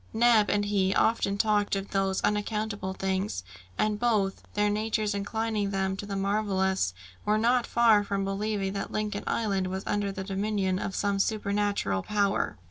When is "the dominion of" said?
10.11-10.95